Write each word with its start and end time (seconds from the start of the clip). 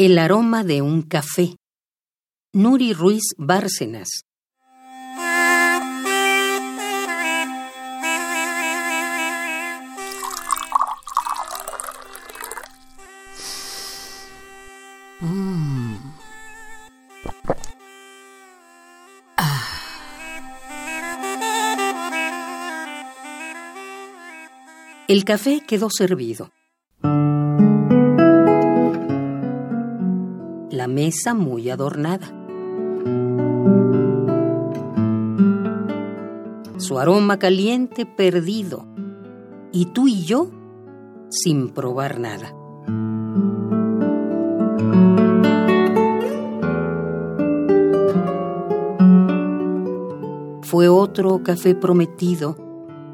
El 0.00 0.16
aroma 0.20 0.62
de 0.62 0.80
un 0.80 1.02
café. 1.02 1.56
Nuri 2.52 2.92
Ruiz 2.92 3.34
Bárcenas. 3.36 4.08
El 25.08 25.24
café 25.24 25.60
quedó 25.66 25.90
servido. 25.90 26.52
Mesa 30.88 31.34
muy 31.34 31.70
adornada. 31.70 32.26
Su 36.78 36.98
aroma 36.98 37.38
caliente 37.38 38.06
perdido. 38.06 38.86
Y 39.70 39.86
tú 39.86 40.08
y 40.08 40.24
yo 40.24 40.50
sin 41.28 41.68
probar 41.68 42.18
nada. 42.18 42.54
Fue 50.62 50.88
otro 50.88 51.42
café 51.42 51.74
prometido 51.74 52.56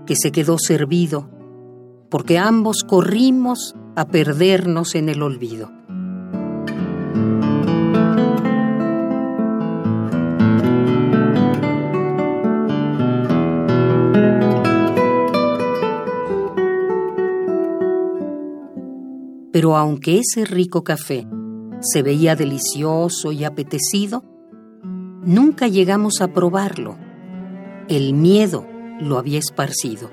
que 0.06 0.16
se 0.16 0.32
quedó 0.32 0.58
servido 0.58 1.28
porque 2.10 2.38
ambos 2.38 2.84
corrimos 2.86 3.74
a 3.96 4.06
perdernos 4.06 4.94
en 4.94 5.08
el 5.08 5.22
olvido. 5.22 5.70
Pero 19.54 19.76
aunque 19.76 20.18
ese 20.18 20.44
rico 20.44 20.82
café 20.82 21.28
se 21.80 22.02
veía 22.02 22.34
delicioso 22.34 23.30
y 23.30 23.44
apetecido, 23.44 24.24
nunca 24.82 25.68
llegamos 25.68 26.20
a 26.20 26.32
probarlo. 26.32 26.96
El 27.86 28.14
miedo 28.14 28.66
lo 28.98 29.16
había 29.16 29.38
esparcido. 29.38 30.10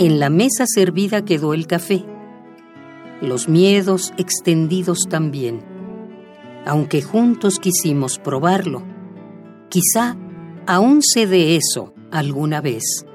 En 0.00 0.20
la 0.20 0.30
mesa 0.30 0.64
servida 0.66 1.24
quedó 1.24 1.54
el 1.54 1.66
café, 1.66 2.04
los 3.20 3.48
miedos 3.48 4.12
extendidos 4.16 5.08
también. 5.10 5.60
Aunque 6.64 7.02
juntos 7.02 7.58
quisimos 7.58 8.20
probarlo, 8.20 8.84
quizá 9.68 10.16
aún 10.68 11.02
sé 11.02 11.26
de 11.26 11.56
eso 11.56 11.94
alguna 12.12 12.60
vez. 12.60 13.07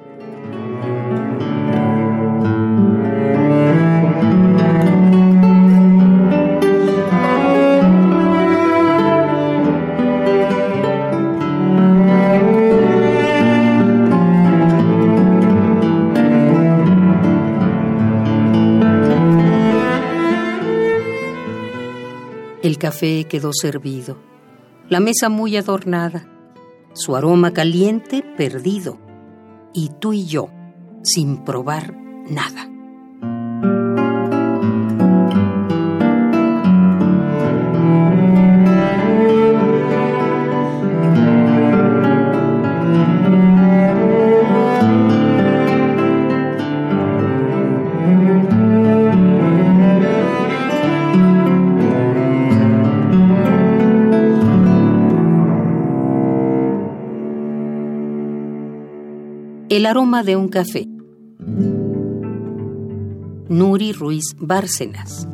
El 22.63 22.77
café 22.77 23.25
quedó 23.25 23.51
servido, 23.53 24.17
la 24.87 25.01
mesa 25.01 25.27
muy 25.27 25.57
adornada, 25.57 26.25
su 26.93 27.17
aroma 27.17 27.51
caliente 27.51 28.23
perdido, 28.37 28.99
y 29.73 29.91
tú 29.99 30.13
y 30.13 30.25
yo 30.25 30.47
sin 31.03 31.43
probar 31.43 31.93
nada. 32.29 32.72
El 59.73 59.87
aroma 59.87 60.21
de 60.21 60.35
un 60.35 60.49
café. 60.49 60.87
Nuri 63.49 63.91
Ruiz 63.91 64.35
Bárcenas. 64.37 65.27